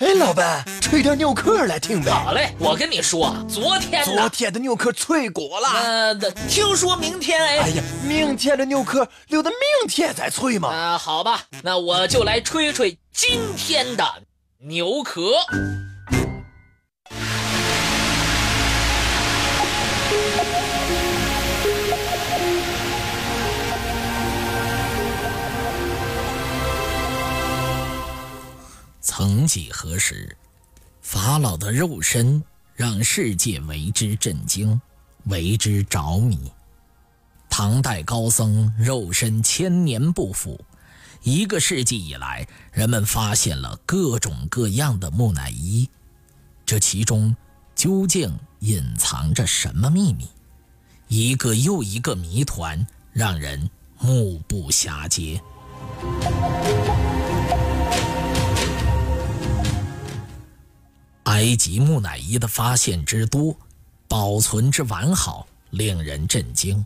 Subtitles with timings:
[0.00, 2.10] 哎，老板，吹点牛壳来听呗。
[2.10, 5.68] 好嘞，我跟你说，昨天昨天的牛壳脆骨了。
[5.68, 6.14] 呃，
[6.48, 7.58] 听说明天哎。
[7.58, 10.70] 哎呀，明天的牛壳留到明天再吹嘛。
[10.70, 14.04] 啊，好吧，那我就来吹吹今天的
[14.60, 15.32] 牛壳。
[29.50, 30.36] 几何时，
[31.02, 32.40] 法老的肉身
[32.72, 34.80] 让世界为之震惊，
[35.24, 36.38] 为之着迷。
[37.48, 40.64] 唐代高僧肉身千年不腐，
[41.24, 45.90] 一个世纪以来，人们发现了各种各样的木乃伊，
[46.64, 47.34] 这其中
[47.74, 50.28] 究竟隐藏着什么秘密？
[51.08, 55.42] 一个又一个谜团让人目不暇接。
[61.30, 63.56] 埃及木乃伊的发现之多，
[64.08, 66.84] 保存之完好，令人震惊。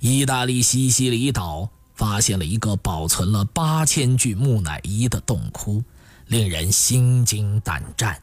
[0.00, 5.82] 意大利西西里岛发现了一个保存了八千具木乃伊的洞窟，
[6.26, 8.20] 令人心惊胆战。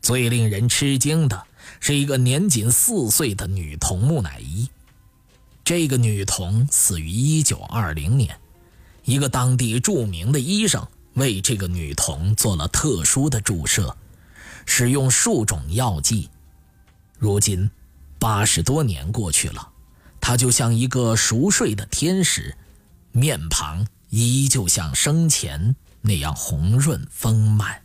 [0.00, 1.44] 最令人吃惊的
[1.78, 4.66] 是一个年仅四岁的女童木乃伊。
[5.62, 8.40] 这个女童死于一九二零年，
[9.04, 13.94] 一个当地著名的医生为这个女童做了特殊的注射。
[14.66, 16.30] 使用数种药剂，
[17.18, 17.70] 如今
[18.18, 19.72] 八十多年过去了，
[20.20, 22.56] 他就像一个熟睡的天使，
[23.12, 27.82] 面庞依旧像生前那样红润丰满，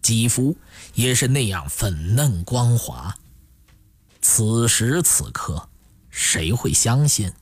[0.00, 0.56] 肌肤
[0.94, 3.16] 也是那样粉嫩光滑。
[4.20, 5.68] 此时此刻，
[6.10, 7.32] 谁会相信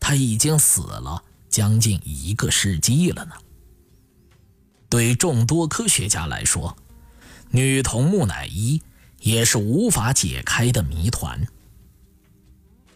[0.00, 3.32] 他已经死了将近一个世纪了呢？
[4.90, 6.76] 对众多科学家来说，
[7.50, 8.80] 女童木乃伊
[9.20, 11.46] 也是无法解开的谜团。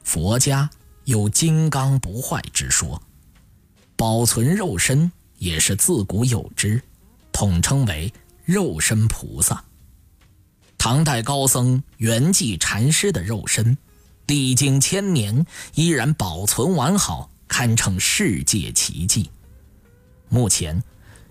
[0.02, 0.68] 佛家
[1.04, 3.00] 有金刚不坏之说，
[3.96, 6.82] 保存肉身也是自古有之，
[7.32, 8.12] 统称为
[8.44, 9.64] 肉身菩萨。
[10.76, 13.76] 唐代高僧圆寂禅师的肉身，
[14.26, 19.30] 历经千年依然保存完好，堪称世界奇迹。
[20.28, 20.82] 目前，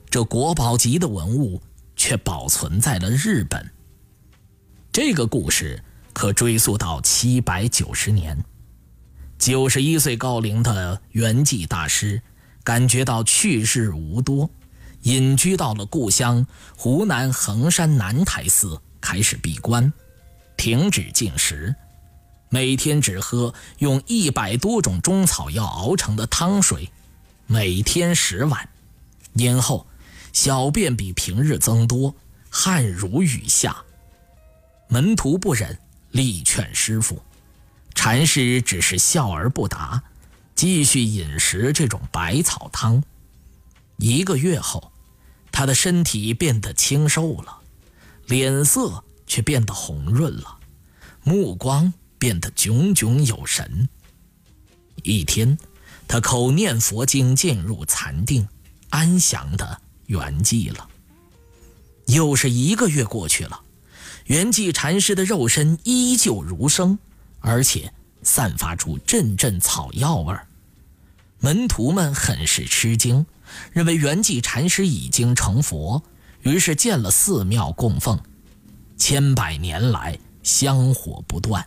[0.10, 1.62] 这国宝级的文物。
[2.02, 3.72] 却保存在了日本。
[4.92, 8.44] 这个故事可追溯到七百九十年。
[9.38, 12.20] 九十一岁高龄的圆寂大师，
[12.64, 14.50] 感觉到去日无多，
[15.04, 19.94] 隐居到了故乡湖南衡山南台寺，开始闭关，
[20.58, 21.76] 停止进食，
[22.50, 26.92] 每天只喝用一百多种中草药熬成的汤水，
[27.46, 28.68] 每天十碗，
[29.34, 29.86] 年后。
[30.34, 32.16] 小便比平日增多，
[32.50, 33.84] 汗如雨下。
[34.88, 35.78] 门徒不忍，
[36.12, 37.22] 力劝师傅。
[37.94, 40.02] 禅师只是笑而不答，
[40.56, 43.04] 继续饮食这种百草汤。
[43.98, 44.92] 一个月后，
[45.52, 47.60] 他的身体变得清瘦了，
[48.26, 50.60] 脸色却变得红润了，
[51.24, 53.88] 目光变得炯炯有神。
[55.04, 55.58] 一天，
[56.08, 58.48] 他口念佛经，进入禅定，
[58.90, 59.82] 安详的。
[60.12, 60.90] 圆寂了。
[62.08, 63.62] 又是一个月过去了，
[64.26, 67.00] 圆寂禅师的肉身依旧如生，
[67.40, 70.46] 而且散发出阵阵草药味儿。
[71.40, 73.26] 门徒们很是吃惊，
[73.72, 76.04] 认为圆寂禅师已经成佛，
[76.42, 78.20] 于是建了寺庙供奉。
[78.98, 81.66] 千百年来香火不断，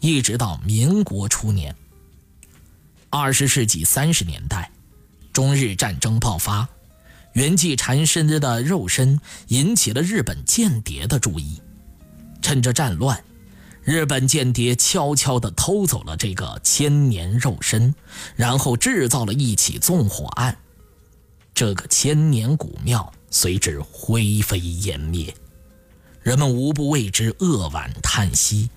[0.00, 1.76] 一直到民国初年。
[3.10, 4.70] 二十世纪三十年代，
[5.32, 6.66] 中日战争爆发。
[7.36, 11.60] 圆寂禅身的肉身引起了日本间谍的注意，
[12.40, 13.22] 趁着战乱，
[13.82, 17.94] 日本间谍悄悄地偷走了这个千年肉身，
[18.36, 20.56] 然后制造了一起纵火案，
[21.52, 25.34] 这个千年古庙随之灰飞烟灭，
[26.22, 28.70] 人们无不为之扼腕叹息。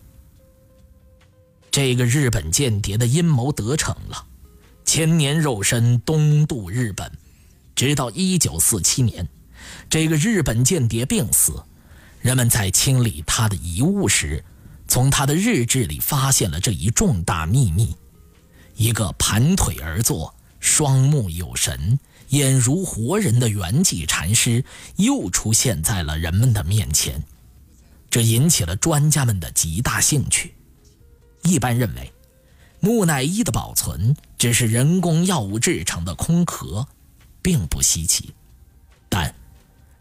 [1.71, 4.27] 这个日本间谍的阴谋得逞了，
[4.83, 7.09] 千年肉身东渡日本。
[7.79, 9.25] 直到一九四七年，
[9.89, 11.63] 这个日本间谍病死，
[12.19, 14.43] 人们在清理他的遗物时，
[14.85, 17.95] 从他的日志里发现了这一重大秘密：
[18.75, 21.97] 一个盘腿而坐、双目有神、
[22.31, 24.61] 眼如活人的圆寂禅师
[24.97, 27.23] 又出现在了人们的面前，
[28.09, 30.53] 这引起了专家们的极大兴趣。
[31.43, 32.11] 一般认为，
[32.81, 36.85] 木乃伊的保存只是人工药物制成的空壳。
[37.41, 38.33] 并不稀奇，
[39.07, 39.33] 但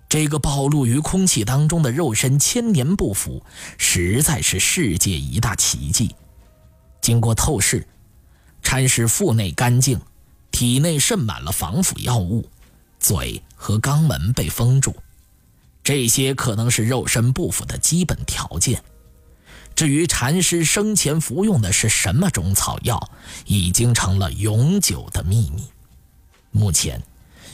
[0.09, 3.43] 这个暴露于空气当中的肉身千年不腐，
[3.77, 6.15] 实在是世界一大奇迹。
[7.01, 7.87] 经过透视，
[8.63, 10.01] 阐尸腹内干净，
[10.51, 12.49] 体内渗满了防腐药物，
[12.99, 14.97] 嘴和肛门被封住，
[15.85, 18.83] 这些可能是肉身不腐的基本条件。
[19.75, 23.11] 至于禅师生前服用的是什么中草药，
[23.45, 25.65] 已经成了永久的秘密。
[26.51, 27.03] 目前。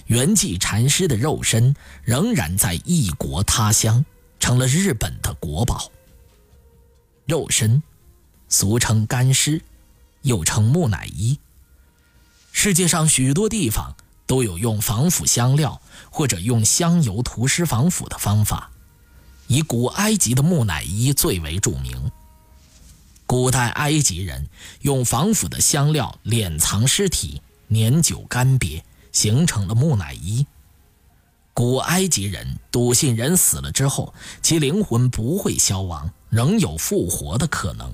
[0.07, 4.05] 圆寂禅师的肉身仍然在异国他乡，
[4.39, 5.91] 成了日本的国宝。
[7.27, 7.83] 肉身，
[8.49, 9.63] 俗称干尸，
[10.23, 11.39] 又称木乃伊。
[12.53, 13.97] 世界上许多地方
[14.27, 15.81] 都有用防腐香料
[16.11, 18.71] 或者用香油涂尸防腐的方法，
[19.47, 22.11] 以古埃及的木乃伊最为著名。
[23.27, 24.47] 古代埃及人
[24.83, 28.83] 用防腐的香料敛藏尸体，年久干瘪。
[29.15, 30.47] 形成了木乃伊。
[31.55, 34.13] 古埃及人笃信人死了之后，
[34.43, 37.91] 其灵魂不会消亡，仍有复活的可能，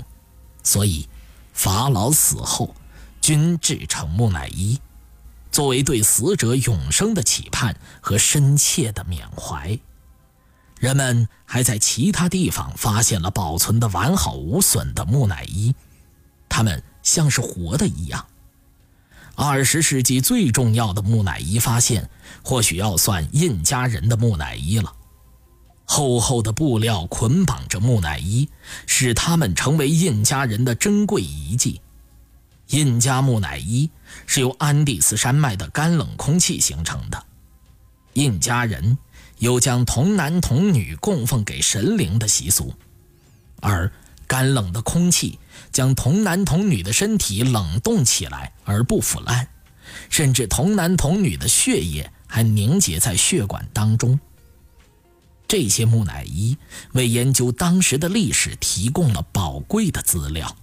[0.65, 1.07] 所以
[1.53, 2.75] 法老死后
[3.21, 4.81] 均制成木乃伊，
[5.53, 9.79] 作为对死者永生的期盼和深切的缅怀。
[10.79, 15.75] 人们还在其他地方发现了保存的完好无损的木乃伊，
[16.49, 18.27] 它们像是活的一样。
[19.43, 22.11] 二十世纪最重要的木乃伊发现，
[22.43, 24.93] 或许要算印加人的木乃伊了。
[25.87, 28.51] 厚厚的布料捆绑着木乃伊，
[28.87, 31.81] 使它们成为印加人的珍贵遗迹。
[32.67, 33.89] 印加木乃伊
[34.27, 37.25] 是由安第斯山脉的干冷空气形成的。
[38.13, 38.99] 印加人
[39.39, 42.75] 有将童男童女供奉给神灵的习俗，
[43.63, 43.91] 而
[44.31, 45.41] 干冷的空气。
[45.73, 49.49] 将童男童女的身体冷冻起来而不腐烂，
[50.09, 54.19] 甚至童男童女的血液还凝结在血管当中。
[55.47, 56.57] 这些木乃伊
[56.93, 60.57] 为研究当时的历史提供了宝贵的资料。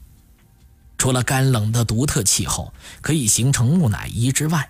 [0.97, 4.69] 除了干冷的独特气候可以形成木乃伊之外，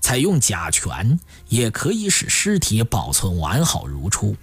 [0.00, 4.36] 采用甲醛也可以使尸体保存完好如初。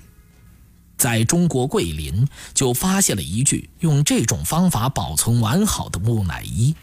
[0.98, 6.76] 在中国桂林就发现了一具用这种方法保存完好的木乃伊。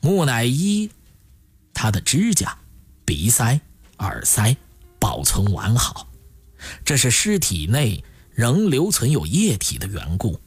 [0.00, 0.90] 木乃伊，
[1.72, 2.58] 它的指甲、
[3.04, 3.60] 鼻塞、
[3.98, 4.56] 耳塞
[4.98, 6.08] 保存完好，
[6.84, 8.04] 这是尸体内
[8.34, 10.38] 仍留存有液体的缘故。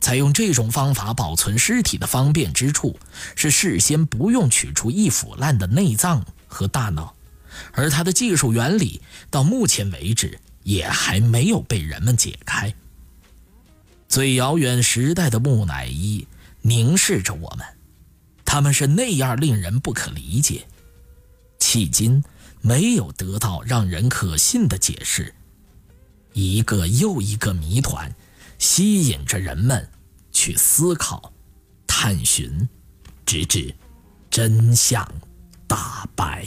[0.00, 2.98] 采用这种方法保存尸体的方便之处
[3.34, 7.14] 是事先不用取出易腐烂的内脏和大脑，
[7.72, 9.00] 而它的技术原理
[9.30, 10.38] 到目前为止。
[10.64, 12.74] 也还没有被人们解开。
[14.08, 16.26] 最遥远时代的木乃伊
[16.62, 17.64] 凝视着我们，
[18.44, 20.66] 他们是那样令人不可理解，
[21.58, 22.22] 迄今
[22.60, 25.34] 没有得到让人可信的解释。
[26.32, 28.14] 一个又一个谜团，
[28.58, 29.88] 吸引着人们
[30.32, 31.32] 去思考、
[31.86, 32.68] 探寻，
[33.24, 33.74] 直至
[34.30, 35.06] 真相
[35.66, 36.46] 大白。